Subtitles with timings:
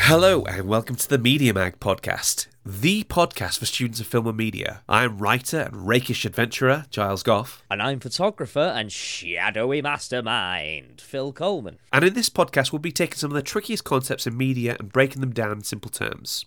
[0.00, 4.36] Hello, and welcome to the Media Mag podcast, the podcast for students of film and
[4.36, 4.82] media.
[4.88, 11.78] I'm writer and rakish adventurer Giles Goff, And I'm photographer and shadowy mastermind, Phil Coleman.
[11.92, 14.92] and in this podcast, we'll be taking some of the trickiest concepts in media and
[14.92, 16.44] breaking them down in simple terms.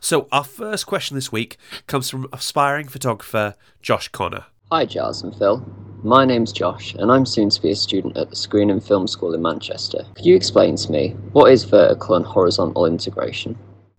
[0.00, 1.56] So, our first question this week
[1.86, 4.46] comes from aspiring photographer Josh Connor.
[4.72, 5.64] Hi, Giles and Phil.
[6.02, 9.06] My name's Josh, and I'm soon to be a student at the Screen and Film
[9.06, 10.04] School in Manchester.
[10.14, 13.56] Could you explain to me what is vertical and horizontal integration?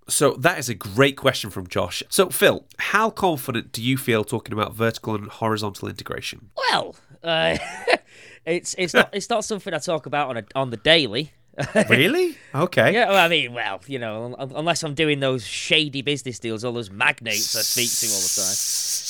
[0.09, 2.03] So, that is a great question from Josh.
[2.09, 6.49] So, Phil, how confident do you feel talking about vertical and horizontal integration?
[6.55, 7.57] Well, uh,
[8.45, 11.33] it's it's not it's not something I talk about on a, on the daily.
[11.89, 12.37] Really?
[12.53, 12.93] Okay.
[12.93, 16.73] Yeah, well, I mean, well, you know, unless I'm doing those shady business deals, all
[16.73, 18.57] those magnates I speak to all the time.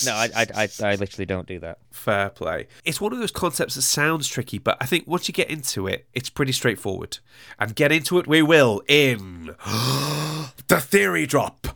[0.06, 1.80] No, I, I, I, I literally don't do that.
[1.92, 2.68] Fair play.
[2.86, 5.88] It's one of those concepts that sounds tricky, but I think once you get into
[5.88, 7.18] it, it's pretty straightforward.
[7.60, 9.48] And get into it we will in
[10.68, 11.68] the theory drop.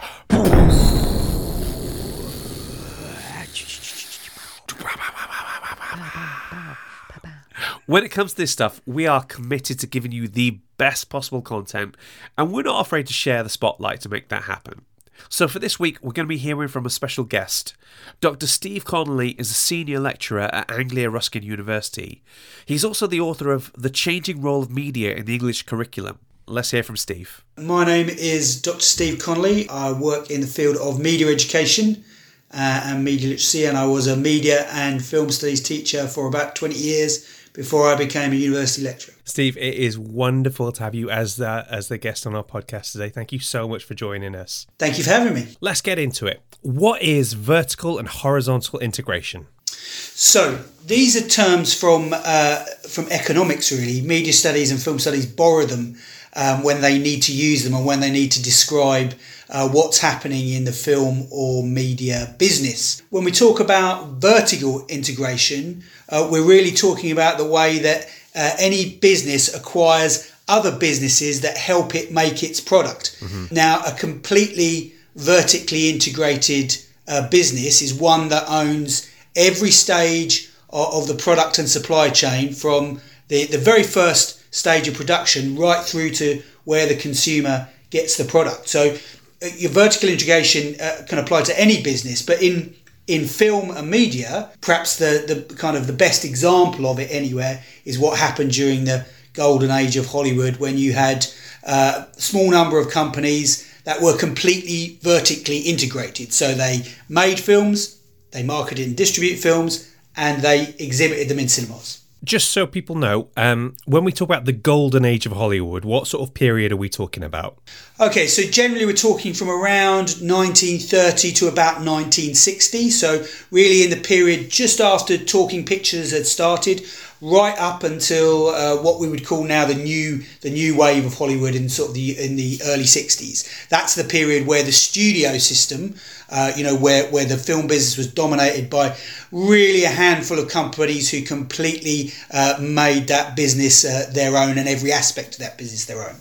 [7.92, 11.42] When it comes to this stuff, we are committed to giving you the best possible
[11.42, 11.97] content,
[12.38, 14.86] and we're not afraid to share the spotlight to make that happen.
[15.28, 17.75] So, for this week, we're going to be hearing from a special guest.
[18.22, 18.47] Dr.
[18.47, 22.23] Steve Connolly is a senior lecturer at Anglia Ruskin University.
[22.66, 26.17] He's also the author of The Changing Role of Media in the English Curriculum.
[26.47, 27.44] Let's hear from Steve.
[27.58, 28.80] My name is Dr.
[28.80, 29.67] Steve Connolly.
[29.67, 32.06] I work in the field of media education
[32.53, 36.56] uh, and media literacy, and I was a media and film studies teacher for about
[36.56, 39.16] 20 years before I became a university lecturer.
[39.23, 42.91] Steve, it is wonderful to have you as the, as the guest on our podcast
[42.91, 43.09] today.
[43.09, 44.67] Thank you so much for joining us.
[44.80, 45.55] Thank you for having me.
[45.61, 46.41] Let's get into it.
[46.61, 49.47] What is vertical and horizontal integration?
[49.67, 54.02] So these are terms from uh, from economics, really.
[54.02, 55.97] Media studies and film studies borrow them
[56.35, 59.13] um, when they need to use them and when they need to describe
[59.51, 63.01] uh, what's happening in the film or media business.
[63.09, 68.51] When we talk about vertical integration, uh, we're really talking about the way that uh,
[68.57, 73.17] any business acquires other businesses that help it make its product.
[73.51, 81.07] Now, a completely vertically integrated uh, business is one that owns every stage of, of
[81.07, 86.11] the product and supply chain from the, the very first stage of production right through
[86.11, 88.69] to where the consumer gets the product.
[88.69, 88.97] So
[89.41, 92.75] your vertical integration uh, can apply to any business, but in
[93.07, 97.62] in film and media, perhaps the, the kind of the best example of it anywhere
[97.84, 101.25] is what happened during the golden age of Hollywood when you had
[101.66, 106.31] uh, a small number of companies that were completely vertically integrated.
[106.31, 108.00] So they made films,
[108.31, 112.00] they marketed and distributed films, and they exhibited them in cinemas.
[112.24, 116.06] Just so people know, um, when we talk about the golden age of Hollywood, what
[116.06, 117.58] sort of period are we talking about?
[118.00, 122.92] Okay, so generally we're talking from around 1930 to about 1960.
[122.92, 126.84] So really in the period just after talking pictures had started,
[127.22, 131.14] right up until uh, what we would call now the new the new wave of
[131.18, 133.68] Hollywood in sort of the in the early 60s.
[133.70, 135.96] That's the period where the studio system,
[136.30, 138.98] uh, you know, where where the film business was dominated by
[139.32, 144.68] really a handful of companies who completely uh, made that business uh, their own and
[144.68, 146.16] every aspect of that business their own.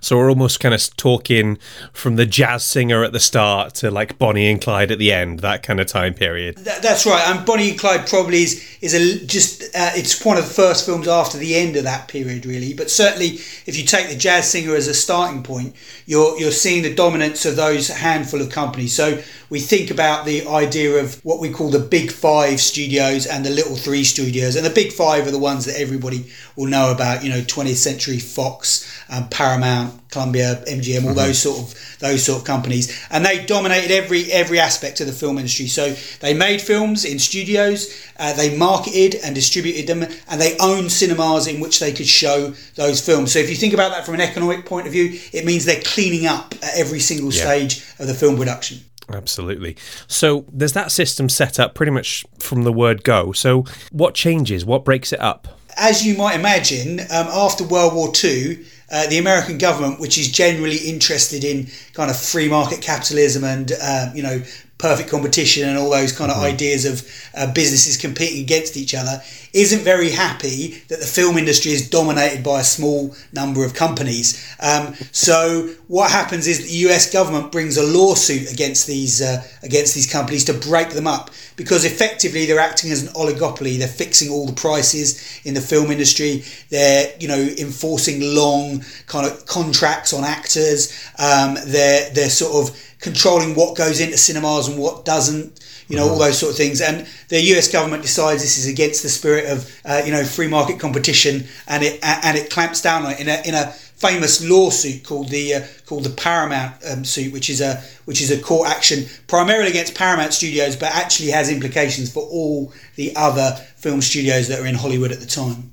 [0.00, 1.58] So we're almost kind of talking
[1.92, 5.40] from the jazz singer at the start to like Bonnie and Clyde at the end,
[5.40, 6.56] that kind of time period.
[6.58, 7.26] That, that's right.
[7.28, 10.86] And Bonnie and Clyde probably is is a just uh, it's one of the first
[10.86, 12.74] films after the end of that period, really.
[12.74, 15.74] But certainly, if you take the Jazz Singer as a starting point,
[16.06, 18.94] you're you're seeing the dominance of those handful of companies.
[18.94, 23.44] So we think about the idea of what we call the Big Five studios and
[23.44, 26.90] the Little Three studios, and the Big Five are the ones that everybody will know
[26.90, 27.22] about.
[27.24, 29.79] You know, 20th Century Fox, um, Paramount,
[30.10, 34.58] Columbia, MGM, all those sort of those sort of companies, and they dominated every every
[34.58, 35.66] aspect of the film industry.
[35.66, 37.88] So they made films in studios,
[38.18, 42.54] uh, they marketed and distributed them, and they owned cinemas in which they could show
[42.74, 43.32] those films.
[43.32, 45.82] So if you think about that from an economic point of view, it means they're
[45.82, 47.42] cleaning up at every single Yeah.
[47.44, 48.80] stage of the film production.
[49.12, 49.76] Absolutely.
[50.06, 53.32] So there's that system set up pretty much from the word go.
[53.32, 54.64] So what changes?
[54.64, 55.48] What breaks it up?
[55.76, 58.58] as you might imagine, um, after World War II,
[58.90, 63.72] uh, the American government, which is generally interested in kind of free market capitalism and
[63.80, 64.42] uh, you know
[64.80, 67.06] perfect competition and all those kind of ideas of
[67.36, 69.22] uh, businesses competing against each other,
[69.52, 74.54] isn't very happy that the film industry is dominated by a small number of companies.
[74.60, 77.12] Um, so what happens is the U.S.
[77.12, 81.84] government brings a lawsuit against these uh, against these companies to break them up because
[81.84, 83.78] effectively they're acting as an oligopoly.
[83.78, 86.44] They're fixing all the prices in the film industry.
[86.70, 90.92] They're you know enforcing long kind of contracts on actors.
[91.18, 95.60] Um, they're they're sort of controlling what goes into cinemas and what doesn't
[95.90, 96.80] you know, all those sort of things.
[96.80, 100.46] And the US government decides this is against the spirit of, uh, you know, free
[100.46, 104.42] market competition, and it and it clamps down on it in a in a famous
[104.48, 108.40] lawsuit called the uh, called the Paramount um, suit, which is a which is a
[108.40, 114.00] court action primarily against Paramount Studios, but actually has implications for all the other film
[114.00, 115.72] studios that are in Hollywood at the time.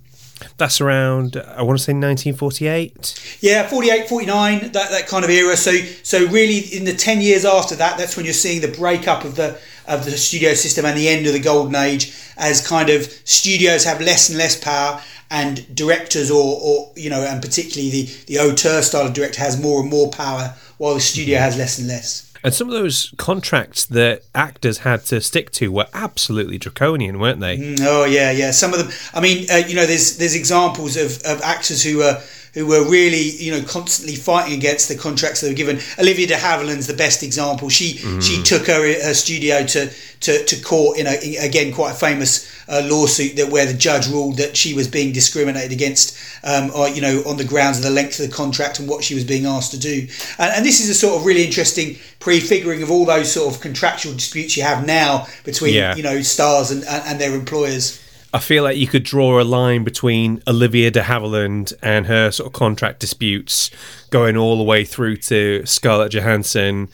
[0.57, 3.37] That's around, I want to say 1948.
[3.41, 5.55] Yeah, 48, 49, that, that kind of era.
[5.55, 5.71] So
[6.03, 9.35] so really in the 10 years after that, that's when you're seeing the breakup of
[9.35, 13.03] the of the studio system and the end of the golden age as kind of
[13.23, 18.03] studios have less and less power and directors or, or you know and particularly the
[18.27, 21.43] the auteur style of director has more and more power while the studio mm-hmm.
[21.43, 22.26] has less and less.
[22.43, 27.39] And some of those contracts that actors had to stick to were absolutely draconian, weren't
[27.39, 27.57] they?
[27.57, 28.51] Mm, Oh yeah, yeah.
[28.51, 28.89] Some of them.
[29.13, 32.21] I mean, uh, you know, there's there's examples of, of actors who are
[32.57, 35.79] who were really you know constantly fighting against the contracts they were given.
[35.99, 37.69] Olivia de Havilland's the best example.
[37.69, 39.89] She she took her her studio to
[40.21, 43.73] to, to court in a in, again quite a famous uh, lawsuit that where the
[43.77, 47.77] judge ruled that she was being discriminated against, um, or you know on the grounds
[47.77, 50.07] of the length of the contract and what she was being asked to do.
[50.39, 53.61] And, and this is a sort of really interesting prefiguring of all those sort of
[53.61, 55.95] contractual disputes you have now between Yeah.
[55.95, 58.01] you know stars and, and, and their employers.
[58.37, 62.45] I feel like you could draw a line between Olivia de Havilland and her sort
[62.45, 63.71] of contract disputes
[64.11, 66.87] going all the way through to Scarlett Johansson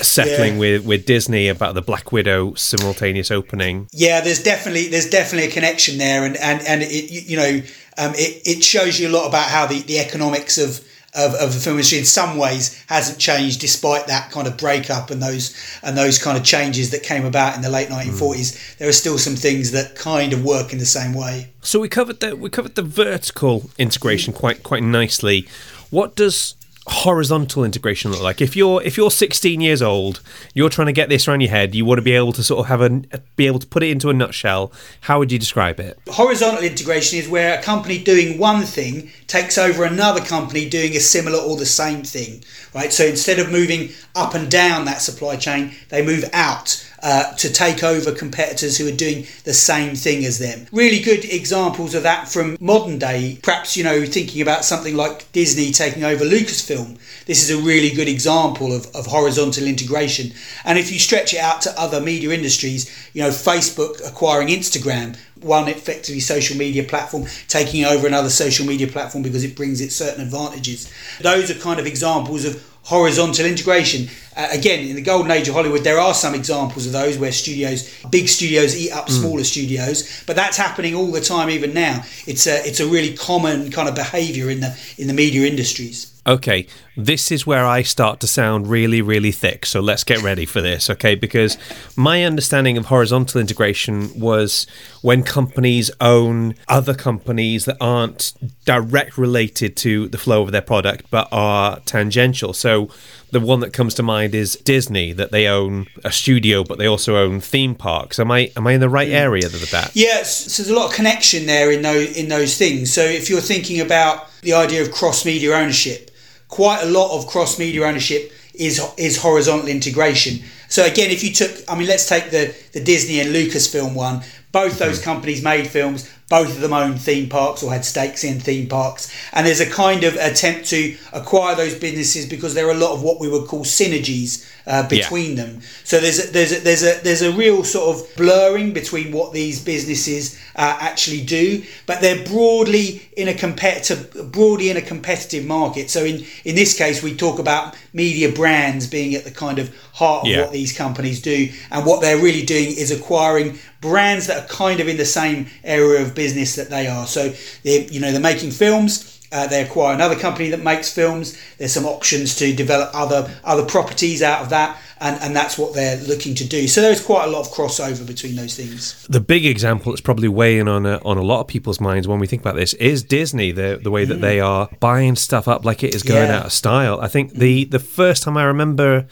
[0.00, 0.58] settling Yeah.
[0.58, 3.88] with, with Disney about the Black Widow simultaneous opening.
[3.92, 7.62] Yeah, there's definitely there's definitely a connection there, and and and it you you know
[7.98, 10.84] um, it it shows you a lot about how the the economics of.
[11.14, 15.10] Of, of the film industry in some ways hasn't changed despite that kind of breakup
[15.10, 17.94] and those and those kind of changes that came about in the late hmm.
[17.94, 21.78] 1940s there are still some things that kind of work in the same way So
[21.78, 25.46] we covered the we covered the vertical integration quite quite nicely.
[25.90, 26.56] What does
[26.86, 28.40] horizontal integration look like?
[28.40, 30.20] If you're if you're 16 years old,
[30.54, 31.74] you're trying to get this around your head.
[31.74, 32.90] You want to be able to sort of have a
[33.36, 34.72] be able to put it into a nutshell.
[35.02, 35.98] How would you describe it?
[36.08, 41.00] horizontal integration is where a company doing one thing takes over another company doing a
[41.00, 42.44] similar or the same thing
[42.74, 47.32] right so instead of moving up and down that supply chain they move out uh,
[47.34, 50.66] to take over competitors who are doing the same thing as them.
[50.70, 53.40] Really good examples of that from modern day.
[53.42, 56.98] Perhaps, you know, thinking about something like Disney taking over Lucasfilm.
[57.26, 60.32] This is a really good example of, of horizontal integration.
[60.64, 65.16] And if you stretch it out to other media industries, you know, Facebook acquiring Instagram,
[65.42, 69.90] one effectively social media platform taking over another social media platform because it brings it
[69.92, 70.92] certain advantages.
[71.20, 74.08] Those are kind of examples of horizontal integration.
[74.36, 77.32] Uh, again, in the golden age of Hollywood, there are some examples of those where
[77.32, 81.50] studios, big studios, eat up smaller studios, but that's happening all the time.
[81.50, 85.14] Even now, it's a it's a really common kind of behaviour in the in the
[85.14, 86.12] media industries.
[86.24, 89.66] Okay, this is where I start to sound really, really thick.
[89.66, 91.16] So let's get ready for this, okay?
[91.16, 91.58] Because
[91.96, 94.68] my understanding of horizontal integration was
[95.00, 98.34] when companies own other companies that aren't
[98.64, 102.52] direct related to the flow of their product but are tangential.
[102.52, 102.88] So
[103.32, 106.86] the one that comes to mind is Disney, that they own a studio but they
[106.86, 108.18] also own theme parks.
[108.18, 109.14] Am I am I in the right mm.
[109.14, 109.90] area with that?
[109.94, 112.92] Yes, so there's a lot of connection there in those in those things.
[112.92, 116.10] So if you're thinking about the idea of cross media ownership,
[116.48, 120.44] quite a lot of cross media ownership is is horizontal integration.
[120.68, 124.22] So again, if you took, I mean, let's take the the Disney and Lucasfilm one.
[124.52, 126.08] Both those companies made films.
[126.28, 129.68] Both of them owned theme parks or had stakes in theme parks, and there's a
[129.68, 133.28] kind of attempt to acquire those businesses because there are a lot of what we
[133.28, 135.60] would call synergies uh, between them.
[135.84, 139.34] So there's a, there's a, there's a there's a real sort of blurring between what
[139.34, 145.44] these businesses uh, actually do, but they're broadly in a competitive broadly in a competitive
[145.44, 145.90] market.
[145.90, 149.70] So in in this case, we talk about media brands being at the kind of
[149.92, 150.42] heart of Yeah.
[150.42, 154.80] what these companies do, and what they're really doing is acquiring brands that are kind
[154.80, 157.06] of in the same area of business that they are.
[157.06, 157.34] So
[157.64, 159.10] they you know they're making films.
[159.34, 161.38] Uh, they acquire another company that makes films.
[161.56, 165.72] There's some options to develop other other properties out of that, and, and that's what
[165.72, 166.68] they're looking to do.
[166.68, 169.06] So there's quite a lot of crossover between those things.
[169.08, 172.18] the big example that's probably weighing on a, on a lot of people's minds when
[172.18, 173.52] we think about this is Disney.
[173.52, 176.40] The the way that they are buying stuff up like it is going Yeah.
[176.40, 177.00] out of style.
[177.00, 179.06] I think the the first time I remember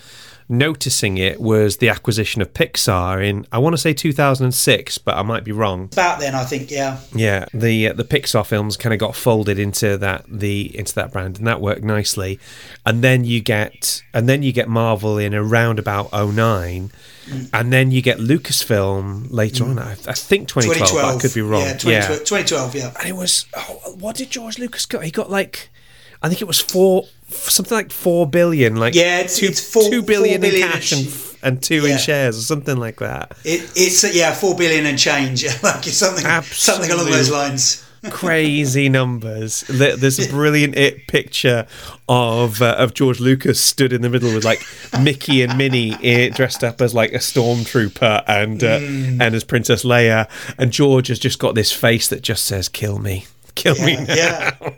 [0.50, 5.23] noticing it was the acquisition of Pixar in I want to say 2006, but I
[5.23, 5.85] might be wrong.
[5.92, 6.99] About then, I think, yeah.
[7.14, 11.12] Yeah, the uh, the Pixar films kind of got folded into that the into that
[11.12, 12.38] brand, and that worked nicely.
[12.85, 16.90] And then you get and then you get Marvel in around about 09,
[17.52, 19.78] and then you get Lucasfilm later on.
[19.78, 21.16] I, I think 2012, 2012.
[21.16, 21.62] I could be wrong.
[21.62, 22.92] Yeah, 2012, 2012 yeah.
[22.99, 25.04] and it was oh, what did George Lucas got?
[25.04, 25.71] He got like
[26.23, 29.88] I think it was four something like four billion, like Yeah, it's- two, it's four-
[29.90, 31.92] two billion four in cash and, sh- and two Yeah.
[31.92, 33.32] in shares or something like that.
[33.44, 35.44] It, it's, yeah, 4 billion and change.
[35.62, 37.84] like it's something, something along those lines.
[38.10, 39.62] Crazy numbers.
[39.68, 41.66] There- There's a brilliant it picture
[42.08, 44.64] of uh, of George Lucas stood in the middle with like
[45.02, 49.20] Mickey and Minnie eh, dressed up as like a stormtrooper and uh, Mm.
[49.20, 52.99] and as Princess Leia, and George has just got this face that just says "Kill
[52.99, 54.50] me, kill me." Yeah, yeah.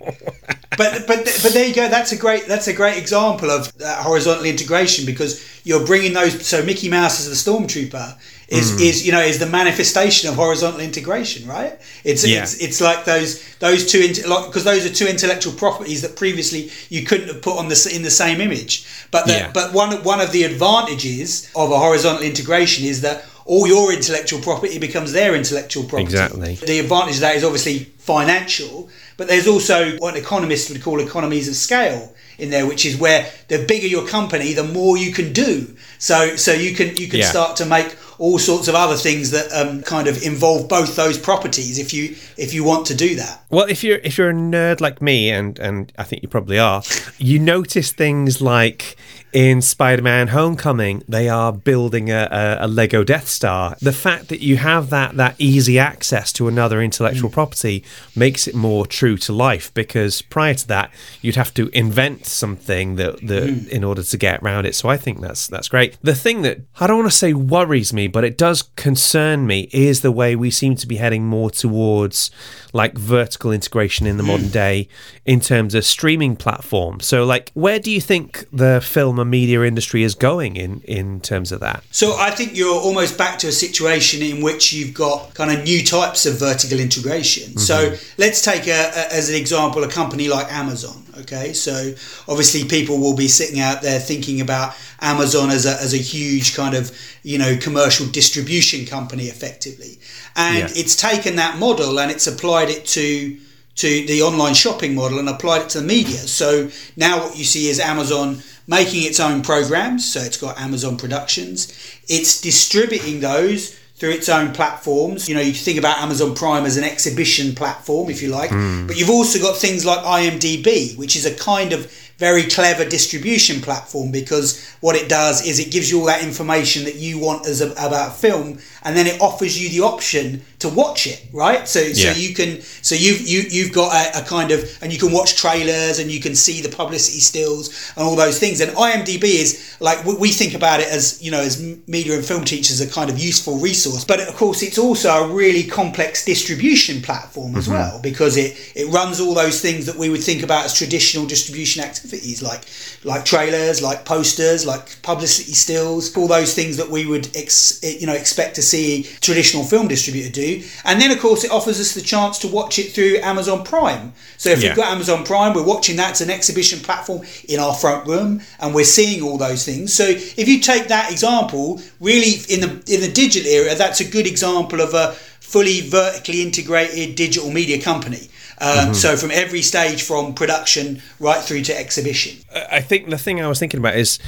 [0.76, 1.88] but but but there you go.
[1.88, 6.46] That's a great that's a great example of horizontal integration because you're bringing those.
[6.46, 8.18] So Mickey Mouse as the stormtrooper
[8.52, 8.80] is mm.
[8.80, 11.78] is you know is the manifestation of horizontal integration, right?
[12.04, 12.42] It's Yeah.
[12.42, 16.70] it's it's like those those two because like, those are two intellectual properties that previously
[16.90, 18.84] you couldn't have put on the in the same image.
[19.10, 19.50] But the, Yeah.
[19.52, 24.40] but one one of the advantages of a horizontal integration is that all your intellectual
[24.40, 26.04] property becomes their intellectual property.
[26.04, 26.54] Exactly.
[26.56, 31.48] The advantage of that is obviously financial, but there's also what economists would call economies
[31.48, 35.32] of scale in there, which is where the bigger your company, the more you can
[35.32, 35.74] do.
[35.98, 37.30] So so you can you can Yeah.
[37.30, 41.18] start to make all sorts of other things that um, kind of involve both those
[41.18, 43.44] properties if you if you want to do that.
[43.50, 46.58] Well, if you're if you're a nerd like me, and and I think you probably
[46.58, 46.82] are,
[47.18, 48.96] you notice things like
[49.32, 53.76] in Spider-Man: Homecoming, they are building a, a, a Lego Death Star.
[53.80, 57.34] The fact that you have that that easy access to another intellectual mm.
[57.34, 57.84] property
[58.14, 59.72] makes it more true to life.
[59.74, 63.68] Because prior to that, you'd have to invent something that that mm.
[63.68, 64.74] in order to get around it.
[64.74, 65.96] So I think that's that's great.
[66.02, 69.68] The thing that I don't want to say worries me, but it does concern me,
[69.72, 72.30] is the way we seem to be heading more towards
[72.72, 74.28] like vertical integration in the mm.
[74.28, 74.88] modern day
[75.24, 77.06] in terms of streaming platforms.
[77.06, 81.52] So, like, where do you think the film media industry is going in in terms
[81.52, 81.84] of that?
[81.90, 85.64] So I think you're almost back to a situation in which you've got kind of
[85.64, 87.50] new types of vertical integration.
[87.50, 87.58] Mm-hmm.
[87.58, 91.02] So let's take a, a, as an example a company like Amazon.
[91.20, 91.92] Okay, so
[92.26, 96.56] obviously people will be sitting out there thinking about Amazon as a, as a huge
[96.56, 96.90] kind of
[97.22, 99.98] you know commercial distribution company effectively,
[100.36, 100.80] and Yeah.
[100.80, 103.36] it's taken that model and it's applied it to
[103.74, 106.18] to the online shopping model and applied it to the media.
[106.18, 110.10] So now what you see is Amazon making its own programs.
[110.10, 111.72] So it's got Amazon Productions.
[112.08, 115.28] It's distributing those through its own platforms.
[115.28, 118.50] You know, you think about Amazon Prime as an exhibition platform, if you like.
[118.50, 118.86] Hmm.
[118.86, 123.60] But you've also got things like IMDb, which is a kind of very clever distribution
[123.60, 127.46] platform because what it does is it gives you all that information that you want
[127.46, 131.66] as a, about film and then it offers you the option to watch it right?
[131.66, 132.12] So Yeah.
[132.12, 135.12] so you can so you've you, you've got a, a kind of and you can
[135.12, 138.60] watch trailers and you can see the publicity stills and all those things.
[138.60, 142.24] And imdb is like we, we think about it as you know as media and
[142.24, 144.04] film teachers a kind of useful resource.
[144.04, 147.74] But of course it's also a really complex distribution platform as mm-hmm.
[147.74, 151.26] well because it it runs all those things that we would think about as traditional
[151.26, 152.62] distribution activities like
[153.04, 158.06] like trailers like posters like publicity stills all those things that we would ex, you
[158.06, 160.51] know expect to see traditional film distributor do
[160.84, 164.12] and then of course it offers us the chance to watch it through amazon prime.
[164.36, 164.70] So if Yeah.
[164.70, 168.40] we've got amazon prime we're watching that it's an exhibition platform in our front room
[168.60, 169.92] and we're seeing all those things.
[169.94, 170.04] So
[170.42, 174.26] if you take that example really in the in the digital era that's a good
[174.26, 178.28] example of a fully vertically integrated digital media company.
[178.58, 182.38] Um, so from every stage from production right through to exhibition.
[182.70, 184.18] I think the thing I was thinking about is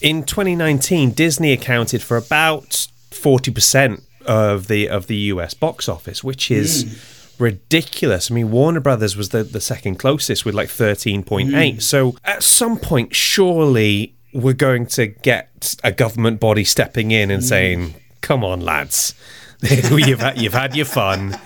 [0.00, 6.50] in 2019, Disney accounted for about 40% of the of the US box office, which
[6.50, 7.42] is hmm.
[7.42, 8.30] ridiculous.
[8.30, 11.74] I mean, Warner Brothers was the, the second closest with like 13.8.
[11.74, 11.78] Hmm.
[11.80, 17.42] So at some point, surely we're going to get a government body stepping in and
[17.42, 17.48] hmm.
[17.48, 19.14] saying, "Come on, lads,
[19.62, 21.38] you've had, you've had your fun."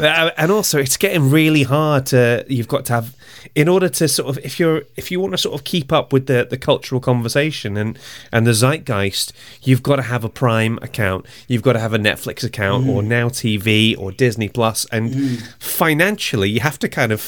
[0.00, 3.14] Uh, and also it's getting really hard to you've got to have
[3.54, 6.12] in order to sort of if you're if you want to sort of keep up
[6.12, 7.98] with the the cultural conversation and
[8.32, 9.32] and the zeitgeist
[9.62, 13.02] you've got to have a prime account you've got to have a netflix account or
[13.02, 17.20] now tv or disney plus and financially you have to kind of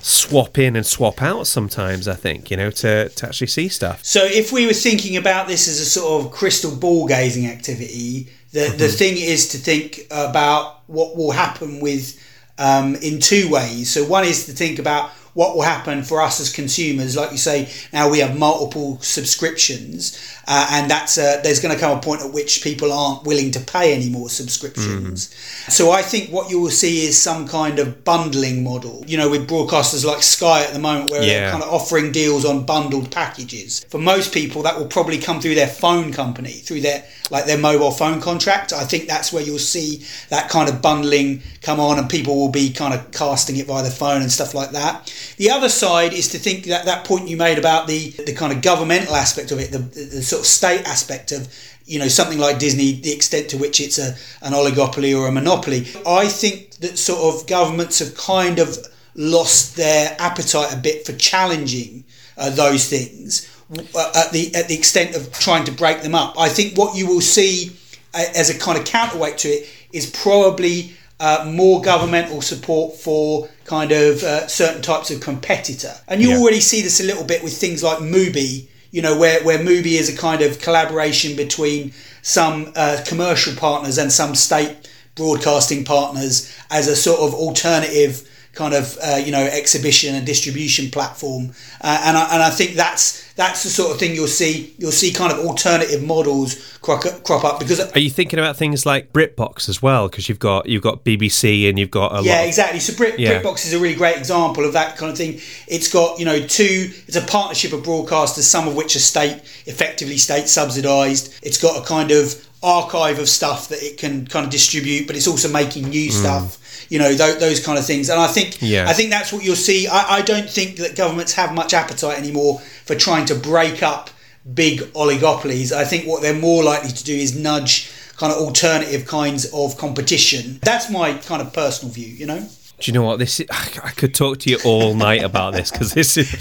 [0.00, 4.04] swap in and swap out sometimes i think you know to to actually see stuff
[4.04, 8.28] So if we were thinking about this as a sort of crystal ball gazing activity,
[8.52, 8.78] the, Mm-hmm.
[8.78, 12.18] the thing is to think about what will happen with
[12.58, 13.90] um, in two ways.
[13.92, 17.38] So one is to think about what will happen for us as consumers, like you
[17.38, 20.18] say, now we have multiple subscriptions,
[20.48, 23.52] uh, and that's uh, there's going to come a point at which people aren't willing
[23.52, 25.28] to pay any more subscriptions.
[25.28, 25.70] Mm.
[25.70, 29.04] So I think what you will see is some kind of bundling model.
[29.06, 31.28] You know, with broadcasters like Sky at the moment, where yeah.
[31.28, 33.84] they're kind of offering deals on bundled packages.
[33.84, 37.58] For most people, that will probably come through their phone company, through their like their
[37.58, 38.72] mobile phone contract.
[38.72, 42.50] I think that's where you'll see that kind of bundling come on, and people will
[42.50, 45.12] be kind of casting it via the phone and stuff like that.
[45.36, 48.52] The other side is to think that that point you made about the the kind
[48.52, 51.48] of governmental aspect of it, the, the sort of state aspect of
[51.84, 55.32] you know something like Disney, the extent to which it's a an oligopoly or a
[55.32, 55.86] monopoly.
[56.06, 58.76] I think that sort of governments have kind of
[59.14, 62.04] lost their appetite a bit for challenging
[62.36, 66.38] uh, those things at the at the extent of trying to break them up.
[66.38, 67.76] I think what you will see
[68.14, 73.48] uh, as a kind of counterweight to it is probably uh, more governmental support for
[73.64, 75.92] kind of uh, certain types of competitor.
[76.06, 76.38] And you yeah.
[76.38, 79.98] already see this a little bit with things like Mubi, you know, where, where Mubi
[79.98, 86.54] is a kind of collaboration between some uh, commercial partners and some state broadcasting partners
[86.70, 92.02] as a sort of alternative kind of uh, you know exhibition and distribution platform, uh,
[92.04, 95.12] and I, and I think that's that's the sort of thing you'll see you'll see
[95.12, 99.68] kind of alternative models crop, crop up because are you thinking about things like BritBox
[99.68, 100.08] as well?
[100.08, 102.80] Because you've got you've got BBC and you've got a lot, yeah lot exactly.
[102.80, 103.40] So Brit, yeah.
[103.40, 105.38] BritBox is a really great example of that kind of thing.
[105.68, 109.36] It's got you know two it's a partnership of broadcasters some of which are state
[109.66, 111.38] effectively state subsidized.
[111.44, 115.14] It's got a kind of archive of stuff that it can kind of distribute but
[115.14, 116.12] it's also making new mm.
[116.12, 116.57] stuff
[116.88, 118.86] you know th- those kind of things and i think yeah.
[118.88, 122.18] i think that's what you'll see I, I don't think that governments have much appetite
[122.18, 124.10] anymore for trying to break up
[124.54, 129.06] big oligopolies i think what they're more likely to do is nudge kind of alternative
[129.06, 132.40] kinds of competition that's my kind of personal view you know
[132.80, 135.70] do you know what this is i could talk to you all night about this
[135.70, 136.32] because this is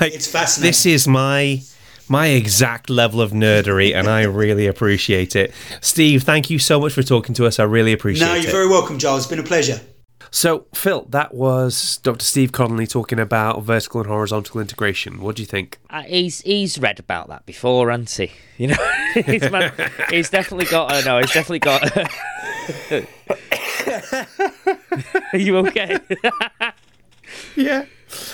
[0.00, 1.60] like it's fascinating this is my
[2.08, 5.52] my exact level of nerdery, and I really appreciate it.
[5.80, 7.58] Steve, thank you so much for talking to us.
[7.58, 8.30] I really appreciate it.
[8.30, 8.52] No, you're it.
[8.52, 9.22] very welcome, Giles.
[9.22, 9.80] It's been a pleasure.
[10.30, 12.24] So, Phil, that was Dr.
[12.24, 15.20] Steve Connolly talking about vertical and horizontal integration.
[15.20, 15.78] What do you think?
[15.90, 18.32] Uh, he's he's read about that before, hasn't he?
[18.58, 18.76] You know,
[19.26, 19.70] he's, man,
[20.08, 20.90] he's definitely got.
[20.90, 21.94] Uh, no, he's definitely got.
[25.34, 25.98] Are you okay?
[27.54, 27.84] yeah.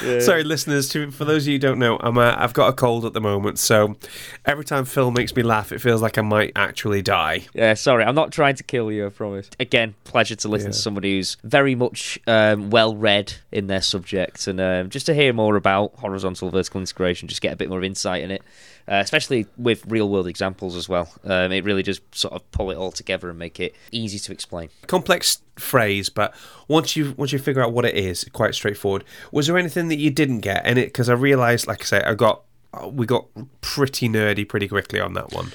[0.02, 0.20] Yeah.
[0.20, 0.88] Sorry, listeners.
[0.90, 3.12] To, for those of you who don't know, I'm uh, I've got a cold at
[3.12, 3.96] the moment, so
[4.44, 7.46] every time Phil makes me laugh, it feels like I might actually die.
[7.54, 9.06] Yeah, sorry, I'm not trying to kill you.
[9.06, 9.50] I promise.
[9.58, 10.72] Again, pleasure to listen yeah.
[10.72, 15.14] to somebody who's very much um, well read in their subject, and um, just to
[15.14, 18.42] hear more about horizontal vertical integration, just get a bit more insight in it
[18.88, 21.08] uh, especially with real world examples as well.
[21.24, 24.32] Um, it really just sort of pull it all together and make it easy to
[24.32, 24.68] explain.
[24.86, 26.34] Complex phrase, but
[26.68, 29.04] once you once you figure out what it is, quite straightforward.
[29.30, 30.62] Was there anything that you didn't get?
[30.64, 32.42] And it because I realised, like I say, I got
[32.90, 33.26] we got
[33.60, 35.52] pretty nerdy pretty quickly on that one.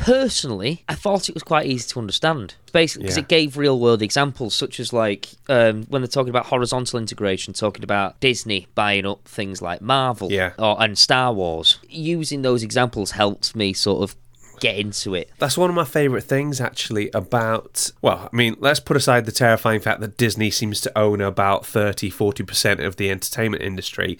[0.00, 2.54] Personally, I thought it was quite easy to understand.
[2.72, 3.22] Basically, because yeah.
[3.22, 7.52] it gave real world examples, such as like um, when they're talking about horizontal integration,
[7.52, 10.52] talking about Disney buying up things like Marvel yeah.
[10.58, 11.78] or, and Star Wars.
[11.88, 14.16] Using those examples helped me sort of
[14.60, 15.30] get into it.
[15.38, 17.90] That's one of my favourite things, actually, about.
[18.02, 21.66] Well, I mean, let's put aside the terrifying fact that Disney seems to own about
[21.66, 24.18] 30 40% of the entertainment industry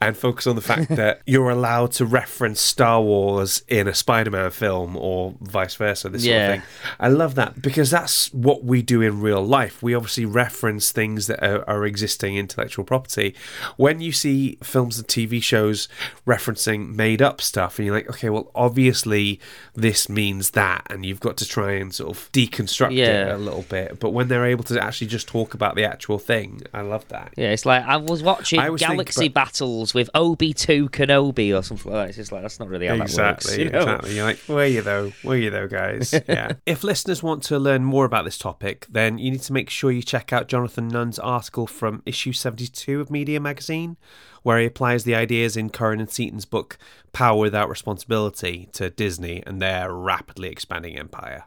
[0.00, 4.30] and focus on the fact that you're allowed to reference Star Wars in a Spider
[4.30, 6.32] Man film or vice versa, this yeah.
[6.32, 6.70] sort of thing.
[7.00, 9.82] I love that because that's what we do in real life.
[9.82, 13.34] We obviously reference things that are, are existing intellectual property.
[13.76, 15.88] When you see films and TV shows
[16.26, 19.40] referencing made up stuff, and you're like, okay, well, obviously
[19.80, 23.28] this means that, and you've got to try and sort of deconstruct yeah.
[23.28, 23.98] it a little bit.
[23.98, 27.34] But when they're able to actually just talk about the actual thing, I love that.
[27.36, 29.40] Yeah, it's like I was watching I Galaxy think, but...
[29.40, 32.08] Battles with Obi Two Kenobi or something like that.
[32.08, 33.58] It's just like that's not really how exactly, that works.
[33.58, 33.78] You know?
[33.78, 34.16] Exactly.
[34.16, 35.12] You're like, where are you though?
[35.22, 36.12] Where are you though, guys?
[36.28, 36.52] yeah.
[36.66, 39.90] if listeners want to learn more about this topic, then you need to make sure
[39.90, 43.96] you check out Jonathan Nunn's article from issue 72 of Media Magazine
[44.42, 46.78] where he applies the ideas in Curran and Seaton's book
[47.12, 51.44] Power Without Responsibility to Disney and their rapidly expanding empire.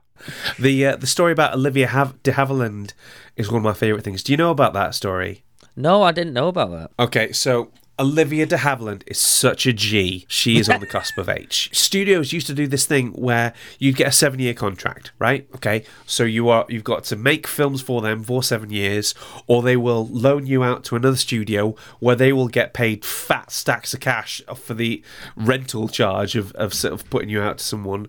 [0.60, 2.94] The uh, the story about Olivia Hav- de Havilland
[3.36, 4.24] is one of my favourite things.
[4.24, 5.44] Do you know about that story?
[5.76, 6.92] No, I didn't know about that.
[7.00, 10.26] Okay, so Olivia de Havilland is such a G.
[10.28, 11.70] She is on the cusp of H.
[11.74, 15.48] Studios used to do this thing where you'd get a seven year contract, right?
[15.56, 19.14] Okay, so you are you've got to make films for them for seven years,
[19.46, 23.52] or they will loan you out to another studio where they will get paid fat
[23.52, 25.04] stacks of cash for the
[25.36, 28.08] rental charge of, of sort of putting you out to someone.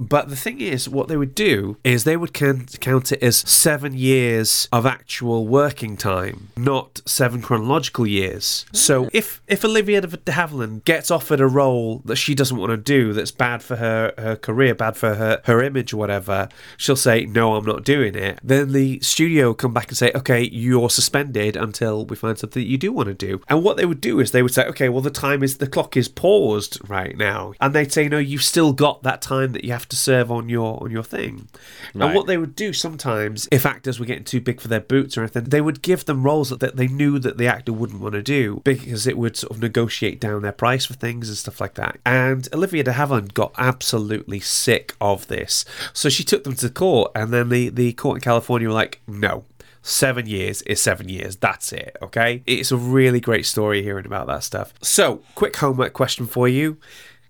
[0.00, 3.94] But the thing is, what they would do is they would count, it as seven
[3.94, 8.66] years of actual working time, not seven chronological years.
[8.72, 12.76] So if if Olivia de Havilland gets offered a role that she doesn't want to
[12.76, 16.96] do, that's bad for her her career, bad for her her image, or whatever, she'll
[16.96, 18.40] say no, I'm not doing it.
[18.42, 22.62] Then the studio will come back and say, okay, you're suspended until we find something
[22.62, 23.40] that you do want to do.
[23.48, 25.66] And what they would do is they would say, okay, well the time is the
[25.66, 29.64] clock is paused right now, and they'd say, no, you've still got that time that
[29.64, 31.48] you have to serve on your on your thing.
[31.94, 32.06] Right.
[32.06, 35.16] And what they would do sometimes, if actors were getting too big for their boots
[35.16, 38.00] or anything, they would give them roles that, that they knew that the actor wouldn't
[38.00, 41.38] want to do because it would sort of negotiate down their price for things and
[41.38, 41.98] stuff like that.
[42.04, 47.12] And Olivia de Havilland got absolutely sick of this, so she took them to court,
[47.14, 49.44] and then the the court in California were like, no.
[49.86, 51.36] Seven years is seven years.
[51.36, 51.98] That's it.
[52.00, 52.42] Okay.
[52.46, 54.72] It's a really great story hearing about that stuff.
[54.80, 56.78] So, quick homework question for you.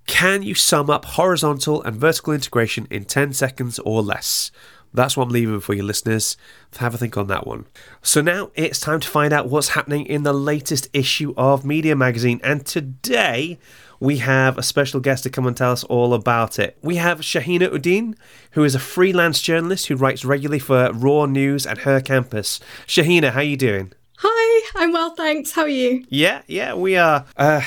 [0.06, 4.50] Can you sum up horizontal and vertical integration in 10 seconds or less?
[4.92, 6.36] That's what I'm leaving for you listeners.
[6.76, 7.66] Have a think on that one.
[8.00, 11.96] So now it's time to find out what's happening in the latest issue of Media
[11.96, 12.40] Magazine.
[12.44, 13.58] And today
[13.98, 16.78] we have a special guest to come and tell us all about it.
[16.80, 18.14] We have Shaheena Uddin,
[18.52, 22.60] who is a freelance journalist who writes regularly for Raw News and Her Campus.
[22.86, 23.92] Shaheena, how are you doing?
[24.18, 25.52] Hi, I'm well, thanks.
[25.52, 26.04] How are you?
[26.08, 27.26] Yeah, yeah, we are.
[27.36, 27.62] Uh,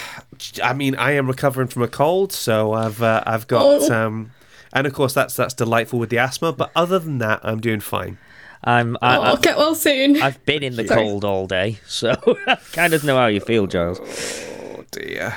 [0.64, 3.94] I mean, I am recovering from a cold, so I've uh, I've got, Oh.
[3.94, 4.32] um,
[4.74, 6.54] and of course that's that's delightful with the asthma.
[6.54, 8.18] But other than that, I'm doing fine.
[8.64, 8.98] I'm.
[9.02, 10.22] I, Oh, I'll get well soon.
[10.22, 11.02] I've been in the Sorry.
[11.04, 12.16] cold all day, so
[12.48, 14.00] I kind of know how you feel, Giles.
[14.02, 15.36] Oh dear.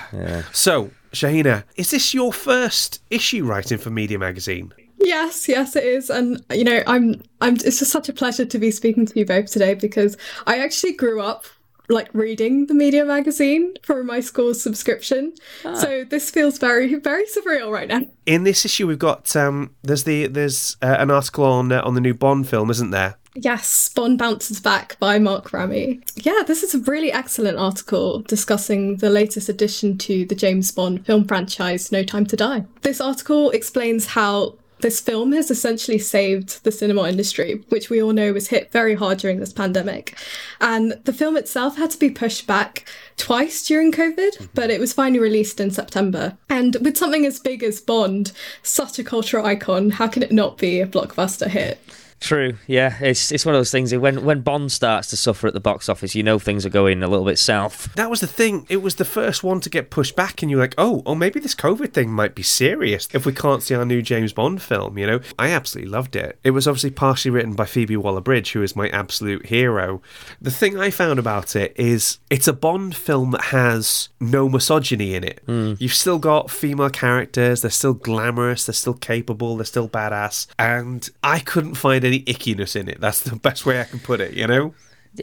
[0.53, 4.73] So, Shaheena, is this your first issue writing for Media Magazine?
[5.03, 7.55] Yes, yes, it is, and you know, I'm, I'm.
[7.57, 10.93] It's just such a pleasure to be speaking to you both today because I actually
[10.93, 11.45] grew up
[11.90, 17.70] like reading the media magazine for my school's subscription, so this feels very, very surreal
[17.70, 18.03] right now.
[18.26, 21.94] In this issue, we've got um, there's the there's uh, an article on uh, on
[21.94, 23.16] the new Bond film, isn't there?
[23.37, 26.00] Yes, Bond Bounces Back by Mark Ramy.
[26.16, 31.07] Yeah, this is a really excellent article discussing the latest addition to the James Bond
[31.07, 32.64] film franchise, No Time to Die.
[32.83, 38.12] This article explains how this film has essentially saved the cinema industry, which we all
[38.12, 40.16] know was hit very hard during this pandemic.
[40.61, 42.85] And the film itself had to be pushed back
[43.16, 44.45] twice during COVID, mm-hmm.
[44.55, 46.37] but it was finally released in September.
[46.49, 50.59] And with something as big as Bond, such a cultural icon, how can it not
[50.59, 51.81] be a blockbuster hit?
[52.20, 52.54] True.
[52.66, 53.94] Yeah, it's it's one of those things.
[53.94, 57.02] When when Bond starts to suffer at the box office, you know things are going
[57.02, 57.92] a little bit south.
[57.94, 58.66] That was the thing.
[58.68, 61.40] It was the first one to get pushed back, and you're like, oh, oh, maybe
[61.40, 64.98] this COVID thing might be serious if we can't see our new James Bond film.
[64.98, 66.38] You know, I absolutely loved it.
[66.44, 70.02] It was obviously partially written by Phoebe Waller-Bridge, who is my absolute hero.
[70.42, 75.14] The thing I found about it is it's a Bond film that has no misogyny
[75.14, 75.40] in it.
[75.46, 75.74] Hmm.
[75.78, 77.62] You've still got female characters.
[77.62, 78.66] They're still glamorous.
[78.66, 79.56] They're still capable.
[79.56, 80.46] They're still badass.
[80.59, 83.01] And I couldn't find any ickiness in it.
[83.01, 84.35] That's the best way I can put it.
[84.35, 84.75] You know.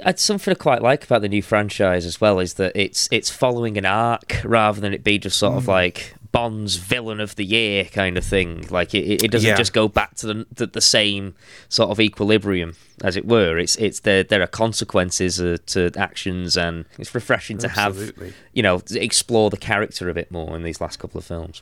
[0.06, 3.30] It's something I quite like about the new franchise as well is that it's it's
[3.30, 7.46] following an arc rather than it be just sort of like Bond's villain of the
[7.46, 8.66] year kind of thing.
[8.70, 9.56] Like it, it doesn't Yeah.
[9.56, 11.36] just go back to the, the the same
[11.70, 13.58] sort of equilibrium as it were.
[13.58, 18.28] It's it's there there are consequences uh, to actions and it's refreshing to Absolutely.
[18.28, 21.62] have you know explore the character a bit more in these last couple of films.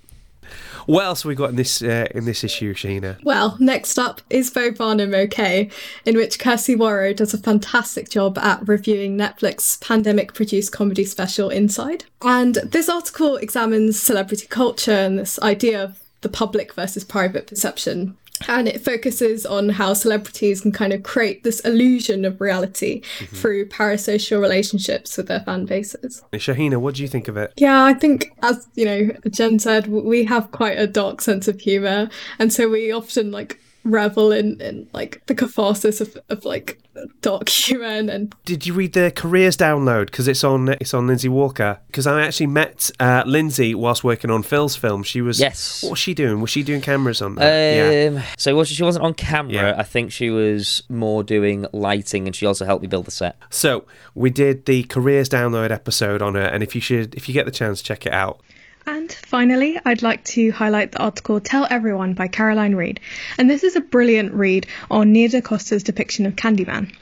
[0.86, 3.22] What else have we got in this uh, in this issue, Sheena?
[3.24, 5.70] Well, next up is Bo Burnham OK,
[6.06, 11.50] in which Kirsty Warrow does a fantastic job at reviewing Netflix pandemic produced comedy special
[11.50, 12.06] Inside.
[12.22, 18.18] And this article examines celebrity culture and this idea of the public versus private perception.
[18.48, 23.36] And it focuses on how celebrities can kind of create this illusion of reality mm-hmm.
[23.36, 26.24] through parasocial relationships with their fan bases.
[26.34, 27.54] Shaheena, what do you think of it?
[27.58, 31.60] Yeah, I think as you know, Jen said, we have quite a dark sense of
[31.60, 36.82] humor, and so we often like revel in, in like the catharsis of, of like
[37.22, 40.08] dark humor and, and Did you read the careers download?
[40.08, 41.80] Because it's on it's on Lindsay Walker.
[41.88, 45.04] Because I actually met uh, Lindsay whilst working on Phil's film.
[45.04, 45.84] She was Yes.
[45.84, 46.42] What was she doing?
[46.42, 47.46] Was she doing cameras on that?
[47.46, 48.18] yeah.
[48.18, 49.54] Um, so was she wasn't on camera.
[49.54, 49.76] Yeah.
[49.78, 53.38] I think she was more doing lighting, and she also helped me build the set.
[53.50, 57.34] So we did the careers download episode on her, and if you should, if you
[57.34, 58.42] get the chance, check it out.
[58.88, 63.00] And finally, I'd like to highlight the article Tell Everyone by Caroline Reed.
[63.36, 66.94] And this is a brilliant read on Nia DaCosta's depiction of Candyman.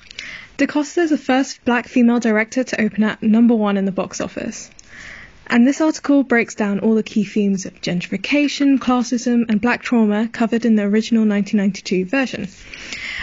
[0.55, 4.21] DaCosta is the first black female director to open at number one in the box
[4.21, 4.71] office.
[5.47, 10.29] And this article breaks down all the key themes of gentrification, classism, and black trauma
[10.29, 12.47] covered in the original 1992 version.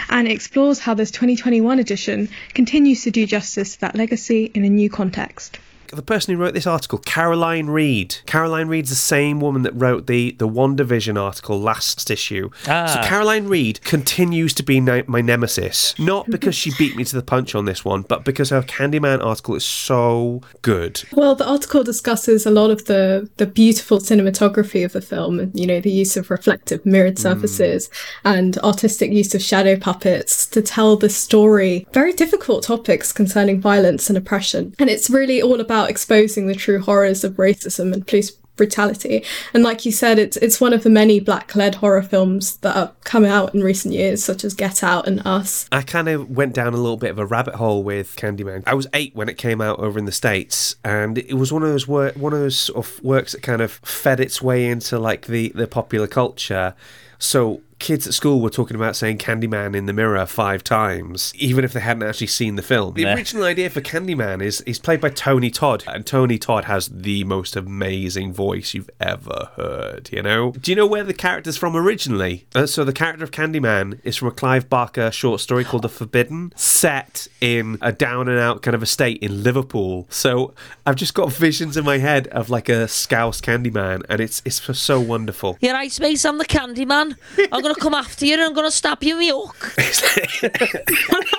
[0.07, 4.69] And explores how this 2021 edition continues to do justice to that legacy in a
[4.69, 5.57] new context.
[5.91, 8.15] The person who wrote this article, Caroline Reed.
[8.25, 12.49] Caroline Reed's the same woman that wrote the the WandaVision article last issue.
[12.67, 12.87] Ah.
[12.87, 17.15] So Caroline Reed continues to be ni- my nemesis, not because she beat me to
[17.15, 21.03] the punch on this one, but because her Candyman article is so good.
[21.11, 25.57] Well, the article discusses a lot of the the beautiful cinematography of the film, and
[25.59, 27.89] you know the use of reflective mirrored surfaces
[28.23, 31.87] and artistic use of shadow puppets to tell the story.
[31.93, 36.79] Very difficult topics concerning violence and oppression, and it's really all about exposing the true
[36.79, 39.23] horrors of racism and police brutality.
[39.53, 42.93] And like you said, it's it's one of the many black-led horror films that have
[43.03, 45.67] come out in recent years, such as Get Out and Us.
[45.71, 48.63] I kind of went down a little bit of a rabbit hole with Candyman.
[48.67, 51.63] I was eight when it came out over in the states, and it was one
[51.63, 54.67] of those work, one of those sort of works that kind of fed its way
[54.67, 56.75] into like the the popular culture.
[57.17, 61.65] So kids at school were talking about saying Candyman in the mirror five times, even
[61.65, 62.93] if they hadn't actually seen the film.
[62.93, 66.87] The original idea for Candyman is is played by Tony Todd, and Tony Todd has
[66.87, 70.09] the most amazing voice you've ever heard.
[70.13, 70.51] You know?
[70.51, 72.45] Do you know where the character's from originally?
[72.53, 75.89] Uh, so the character of Candyman is from a Clive Barker short story called The
[75.89, 80.07] Forbidden, set in a down and out kind of estate in Liverpool.
[80.09, 80.53] So
[80.85, 84.61] I've just got visions in my head of like a Scouse Candyman, and it's it's
[84.77, 85.57] so wonderful.
[85.61, 86.23] You're right, Space.
[86.25, 87.17] I'm the candy man.
[87.51, 89.73] I'm gonna come after you and I'm gonna stab you in the hook.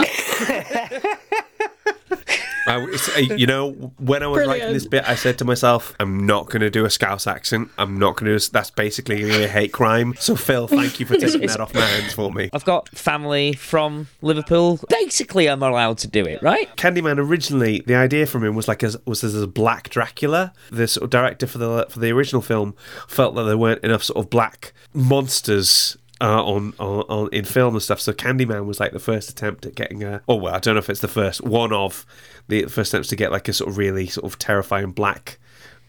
[2.68, 6.46] I, you know, when I was writing this bit, I said to myself, "I'm not
[6.46, 7.70] going to do a Scouse accent.
[7.78, 8.50] I'm not going to.
[8.50, 12.12] That's basically a hate crime." So, Phil, thank you for taking that off my hands
[12.12, 12.50] for me.
[12.52, 14.80] I've got family from Liverpool.
[14.88, 16.74] Basically, I'm allowed to do it, right?
[16.76, 20.52] Candyman originally, the idea from him was like as was as a black Dracula.
[20.70, 22.74] The sort of director for the for the original film
[23.06, 25.96] felt that there weren't enough sort of black monsters.
[26.20, 29.64] Uh, on, on on in film and stuff, so Candyman was like the first attempt
[29.66, 30.20] at getting a.
[30.28, 32.04] Oh well, I don't know if it's the first one of
[32.48, 35.38] the first attempts to get like a sort of really sort of terrifying black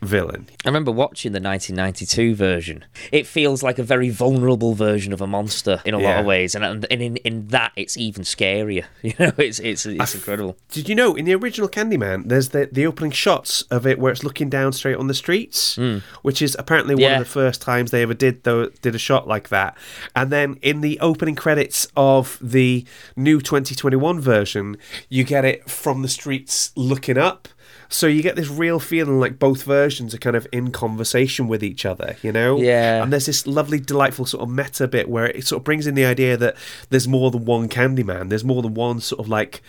[0.02, 0.48] villain.
[0.66, 2.86] I remember watching the 1992 version.
[3.12, 6.56] It feels like a very vulnerable version of a monster in a lot of ways,
[6.56, 8.86] and and in, in that it's even scarier.
[9.10, 10.56] You know, it's it's it's incredible.
[10.70, 14.12] Did you know in the original Candyman, there's the the opening shots of it where
[14.12, 16.00] it's looking down straight on the streets, hmm.
[16.22, 17.02] which is apparently one.
[17.02, 17.20] Yeah.
[17.20, 19.78] of the first times they ever did though did a shot like that.
[20.16, 22.86] And then in the opening credits of the
[23.16, 27.48] new 2021 version, you get it from the streets looking up.
[27.92, 31.64] So you get this real feeling like both versions are kind of in conversation with
[31.64, 32.60] each other, you know?
[32.60, 33.02] Yeah.
[33.02, 35.96] And there's this lovely, delightful sort of meta bit where it sort of brings in
[35.96, 36.56] the idea that
[36.92, 38.30] there's more than one Candyman.
[38.30, 39.64] There's more than one sort of like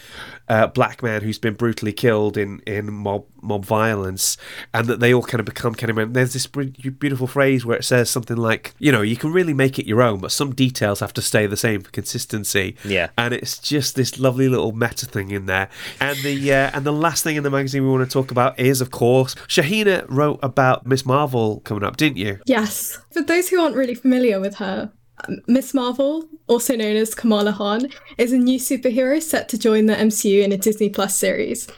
[0.51, 4.37] uh, black man who's been brutally killed in in mob mob violence,
[4.75, 6.13] and that they all kind of become Candyman.
[6.13, 9.79] There's this beautiful phrase where it says something like, you know, you can really make
[9.79, 12.77] it your own, but some details have to stay the same for consistency.
[12.85, 13.11] Yeah.
[13.17, 15.69] And it's just this lovely little meta thing in there.
[16.01, 18.59] And the uh, and the last thing in the magazine we want to talk about
[18.59, 22.41] is, of course, Shaheena wrote about Miss Marvel coming up, didn't you?
[22.47, 22.99] Yes.
[23.13, 24.91] For those who aren't really familiar with her,
[25.47, 29.95] Miss Marvel, also known as Kamala Khan, is a new superhero set to join the
[29.95, 31.69] MCU in a Disney Plus series.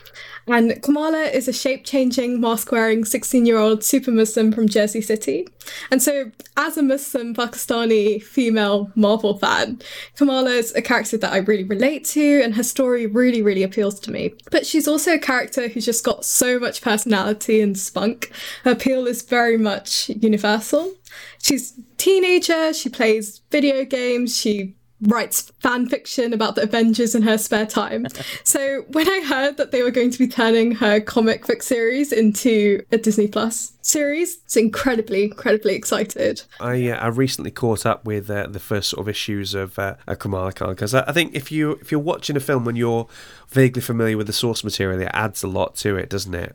[0.47, 5.01] And Kamala is a shape changing, mask wearing 16 year old super Muslim from Jersey
[5.01, 5.47] City.
[5.91, 9.81] And so, as a Muslim Pakistani female Marvel fan,
[10.17, 14.01] Kamala is a character that I really relate to, and her story really, really appeals
[14.01, 14.35] to me.
[14.51, 18.33] But she's also a character who's just got so much personality and spunk.
[18.65, 20.93] Her appeal is very much universal.
[21.41, 27.23] She's a teenager, she plays video games, she writes fan fiction about the Avengers in
[27.23, 28.07] her spare time.
[28.45, 32.13] so when I heard that they were going to be turning her comic book series
[32.13, 36.43] into a Disney Plus series, it's incredibly, incredibly excited.
[36.61, 39.97] I uh, I recently caught up with uh, the first sort of issues of uh,
[40.07, 42.77] of Kamala Khan because I, I think if you if you're watching a film when
[42.77, 43.09] you're
[43.53, 46.55] vaguely familiar with the source material, it adds a lot to it, doesn't it?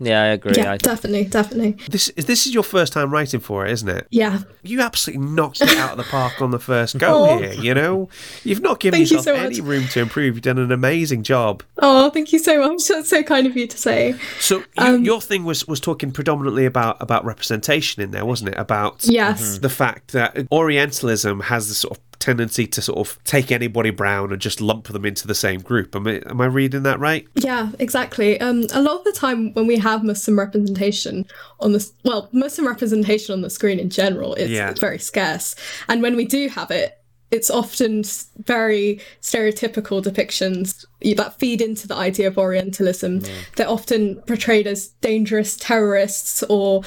[0.00, 0.52] Yeah, I agree.
[0.56, 1.76] Yeah, I, definitely, definitely.
[1.90, 4.06] This is this is your first time writing for it, isn't it?
[4.10, 4.40] Yeah.
[4.62, 7.38] You absolutely knocked it out of the park on the first go Oh.
[7.38, 7.52] here.
[7.54, 8.08] You know,
[8.44, 9.66] you've not given Thank you yourself so any much.
[9.68, 10.34] room to improve.
[10.34, 11.62] You've done an amazing job.
[11.78, 12.86] Oh, thank you so much.
[12.88, 14.14] That's so kind of you to say.
[14.40, 18.50] So you, Um, your thing was was talking predominantly about about representation in there, wasn't
[18.50, 18.58] it?
[18.58, 19.58] About Yes.
[19.58, 24.32] the fact that Orientalism has this sort of tendency to sort of take anybody brown
[24.32, 25.94] and just lump them into the same group.
[25.94, 27.26] Am I, am I reading that right?
[27.34, 28.40] Yeah, exactly.
[28.40, 31.26] Um, a lot of the time when we have Muslim representation
[31.60, 34.72] on the well, Muslim representation on the screen in general is Yeah.
[34.72, 35.54] very scarce,
[35.88, 36.98] and when we do have it,
[37.30, 38.04] it's often
[38.44, 40.84] very stereotypical depictions
[41.16, 43.22] that feed into the idea of Orientalism.
[43.56, 46.82] They're often portrayed as dangerous terrorists or,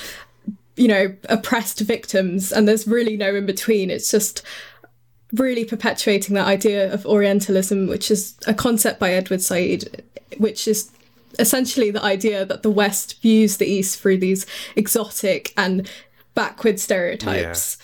[0.78, 3.89] you know, oppressed victims, and there's really no in between.
[3.89, 4.41] It's just
[5.34, 10.04] really perpetuating that idea of Orientalism, which is a concept by Edward Said,
[10.38, 10.92] which is
[11.40, 15.90] essentially the idea that the West views the East through these exotic and
[16.34, 17.78] backward stereotypes.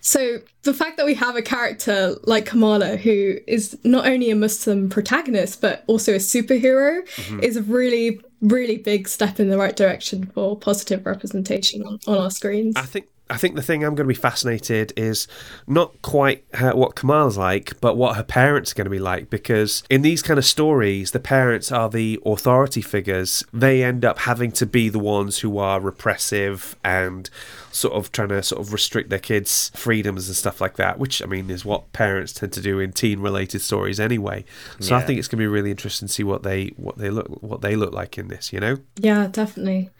[0.00, 4.34] So the fact that we have a character like Kamala who is not only a
[4.34, 7.40] Muslim protagonist but also a superhero mm-hmm.
[7.40, 12.16] is a really really big step in the right direction for positive representation on, on
[12.16, 12.74] our screens.
[12.76, 15.28] I think I think the thing I'm going to be fascinated is
[15.66, 19.30] not quite her, what Kamal's like, but what her parents are going to be like.
[19.30, 23.44] Because in these kind of stories, the parents are the authority figures.
[23.52, 27.30] They end up having to be the ones who are repressive and
[27.72, 30.98] sort of trying to sort of restrict their kids' freedoms and stuff like that.
[30.98, 34.44] Which I mean is what parents tend to do in teen-related stories anyway.
[34.80, 37.10] So I think it's going to be really interesting to see what they what they
[37.10, 38.52] look what they look like in this.
[38.52, 38.76] You know.
[38.96, 39.90] Yeah, definitely.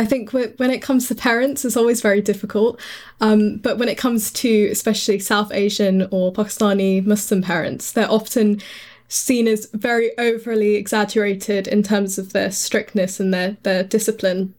[0.00, 2.80] I think when it comes to parents, it's always very difficult.
[3.20, 8.62] Um, but when it comes to especially South Asian or Pakistani Muslim parents, they're often
[9.08, 14.54] seen as very overly exaggerated in terms of their strictness and their, their discipline.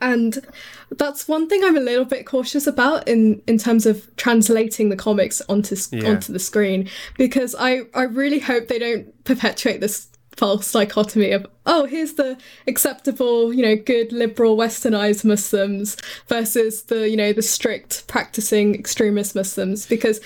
[0.00, 0.44] And
[0.90, 4.96] that's one thing I'm a little bit cautious about in, in terms of translating the
[4.96, 6.08] comics onto Yeah.
[6.10, 11.46] onto the screen because I, I really hope they don't perpetuate this false dichotomy of
[11.64, 15.96] oh here's the acceptable you know good liberal westernized muslims
[16.28, 20.20] versus the you know the strict practicing extremist muslims because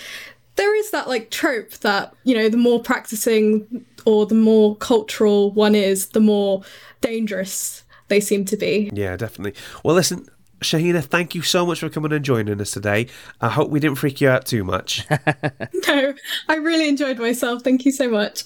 [0.57, 5.53] there is that like trope that you know the more practicing or the more cultural
[5.53, 6.63] one is the more
[7.01, 9.55] dangerous they seem to be Yeah, definitely.
[9.85, 10.29] Well, listen,
[10.61, 13.07] Shaheena, thank you so much for coming and joining us today.
[13.41, 15.07] I hope we didn't freak you out too much.
[15.89, 16.15] no
[16.49, 18.45] i really enjoyed myself thank you so much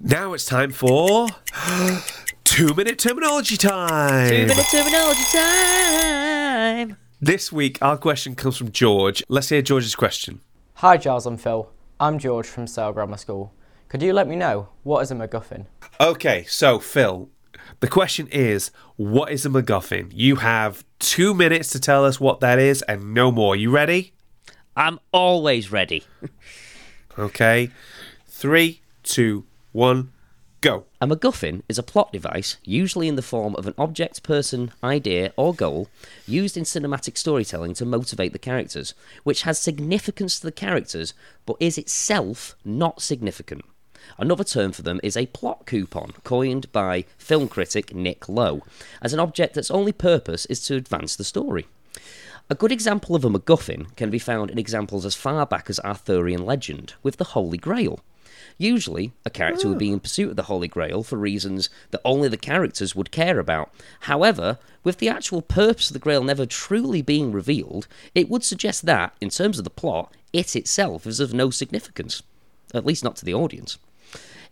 [0.00, 1.28] now it's time for
[2.44, 4.28] two minute terminology time.
[4.28, 6.96] Two minute terminology time.
[7.20, 9.22] This week, our question comes from George.
[9.28, 10.40] Let's hear George's question.
[10.74, 11.70] Hi, Giles and Phil.
[11.98, 13.52] I'm George from Sale Grammar School.
[13.88, 15.66] Could you let me know what is a MacGuffin?
[16.00, 17.30] Okay, so Phil,
[17.80, 20.10] the question is what is a MacGuffin?
[20.12, 23.54] You have two minutes to tell us what that is and no more.
[23.56, 24.12] You ready?
[24.76, 26.02] I'm always ready.
[27.18, 27.70] Okay.
[28.26, 30.12] Three, two, one,
[30.60, 30.84] go.
[31.00, 35.32] A MacGuffin is a plot device, usually in the form of an object, person, idea,
[35.36, 35.88] or goal,
[36.26, 41.12] used in cinematic storytelling to motivate the characters, which has significance to the characters
[41.44, 43.64] but is itself not significant.
[44.16, 48.62] Another term for them is a plot coupon, coined by film critic Nick Lowe,
[49.02, 51.66] as an object that's only purpose is to advance the story.
[52.48, 55.80] A good example of a MacGuffin can be found in examples as far back as
[55.80, 57.98] Arthurian legend, with the Holy Grail.
[58.58, 62.28] Usually, a character would be in pursuit of the Holy Grail for reasons that only
[62.28, 63.72] the characters would care about.
[64.00, 68.86] However, with the actual purpose of the Grail never truly being revealed, it would suggest
[68.86, 72.22] that, in terms of the plot, it itself is of no significance.
[72.72, 73.78] At least not to the audience.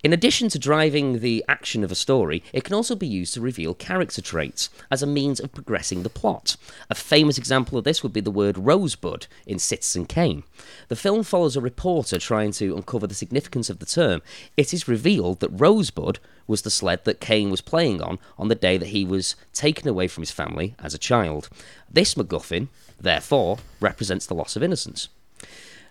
[0.03, 3.41] In addition to driving the action of a story, it can also be used to
[3.41, 6.57] reveal character traits as a means of progressing the plot.
[6.91, 10.43] A famous example of this would be the word rosebud in Citizen Kane.
[10.89, 14.23] The film follows a reporter trying to uncover the significance of the term.
[14.57, 18.57] It is revealed that Rosebud was the sled that Kane was playing on on the
[18.57, 21.49] day that he was taken away from his family as a child.
[21.89, 22.67] This MacGuffin,
[23.01, 25.09] therefore, represents the loss of innocence.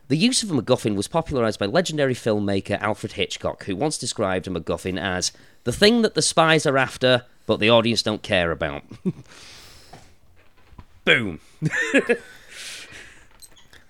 [0.08, 4.48] The use of a MacGuffin was popularised by legendary filmmaker Alfred Hitchcock, who once described
[4.48, 5.32] a MacGuffin as
[5.64, 8.84] the thing that the spies are after, but the audience don't care about.
[11.06, 11.40] Boom.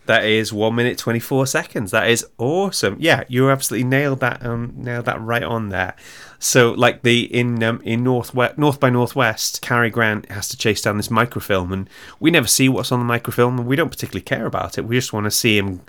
[0.06, 1.92] That is one minute twenty four seconds.
[1.92, 2.98] That is awesome.
[3.00, 4.46] Yeah, you absolutely nailed that.
[4.46, 5.96] Um, nailed that right on there.
[6.44, 10.82] So, like the in um, in North North by Northwest, Cary Grant has to chase
[10.82, 11.88] down this microfilm, and
[12.20, 14.86] we never see what's on the microfilm, and we don't particularly care about it.
[14.86, 15.82] We just want to see him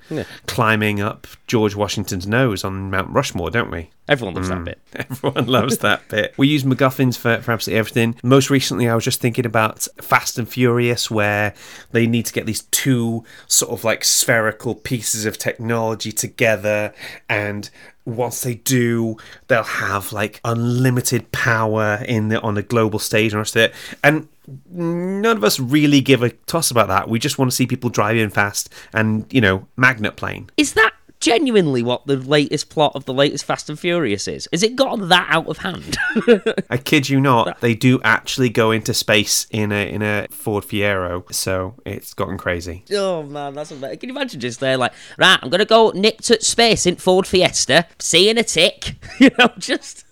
[0.46, 3.88] climbing up George Washington's nose on Mount Rushmore, don't we?
[4.08, 4.78] Everyone loves that bit.
[4.94, 6.34] Everyone loves that bit.
[6.36, 8.16] We use MacGuffins for, for absolutely everything.
[8.22, 11.54] Most recently, I was just thinking about Fast and Furious, where
[11.92, 16.92] they need to get these two sort of like spherical pieces of technology together,
[17.28, 17.70] and
[18.04, 19.16] once they do,
[19.48, 23.74] they'll have like unlimited power in the, on a global stage and it.
[24.02, 24.28] And
[24.70, 27.08] none of us really give a toss about that.
[27.08, 30.50] We just want to see people driving fast and you know magnet plane.
[30.56, 34.48] Is that genuinely what the latest plot of the latest Fast and Furious is?
[34.52, 35.96] Has it gotten that out of hand?
[36.70, 40.64] I kid you not, they do actually go into space in a in a Ford
[40.64, 42.84] Fiero, so it's gotten crazy.
[42.92, 43.98] oh man, that's amazing.
[43.98, 47.26] Can you imagine just there like, right, I'm gonna go nick to space in Ford
[47.26, 48.96] Fiesta, seeing a tick.
[49.18, 50.04] you know, just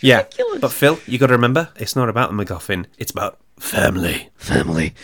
[0.00, 0.58] Yeah, Ridiculous.
[0.60, 4.30] but Phil, you got to remember, it's not about the MacGuffin; it's about family.
[4.36, 4.94] family.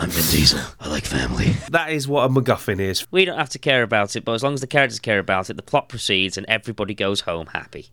[0.00, 0.60] I'm Vin Diesel.
[0.80, 1.56] I like family.
[1.68, 3.06] That is what a MacGuffin is.
[3.12, 5.50] We don't have to care about it, but as long as the characters care about
[5.50, 7.90] it, the plot proceeds and everybody goes home happy.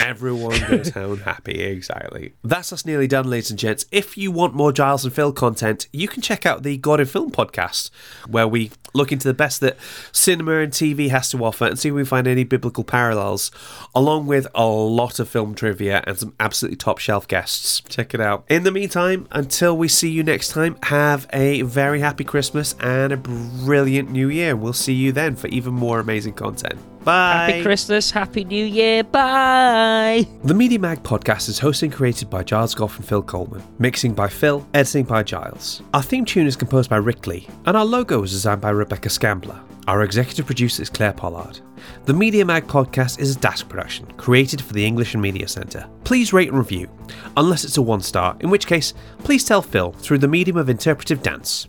[0.00, 2.34] Everyone goes home happy, exactly.
[2.42, 3.86] That's us nearly done, ladies and gents.
[3.92, 7.06] If you want more Giles and Phil content, you can check out the God in
[7.06, 7.90] Film podcast,
[8.28, 9.76] where we look into the best that
[10.12, 13.50] cinema and TV has to offer and see if we find any biblical parallels,
[13.94, 17.82] along with a lot of film trivia and some absolutely top shelf guests.
[17.88, 18.44] Check it out.
[18.48, 23.12] In the meantime, until we see you next time, have a very happy Christmas and
[23.12, 24.56] a brilliant new year.
[24.56, 26.78] We'll see you then for even more amazing content.
[27.04, 27.50] Bye.
[27.50, 30.26] Happy Christmas, Happy New Year, bye!
[30.42, 34.14] The Media Mag podcast is hosted and created by Giles Goff and Phil Coleman, mixing
[34.14, 35.82] by Phil, editing by Giles.
[35.92, 39.10] Our theme tune is composed by Rick Lee, and our logo is designed by Rebecca
[39.10, 39.60] Scambler.
[39.86, 41.60] Our executive producer is Claire Pollard.
[42.06, 45.86] The Media Mag podcast is a Dask production, created for the English and Media Centre.
[46.04, 46.88] Please rate and review,
[47.36, 50.70] unless it's a one star, in which case, please tell Phil through the medium of
[50.70, 51.68] interpretive dance.